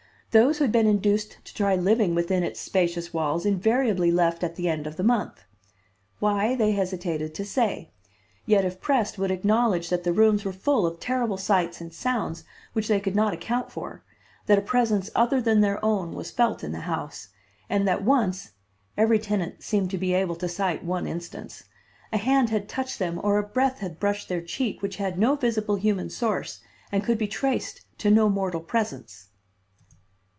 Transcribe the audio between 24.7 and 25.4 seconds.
which had no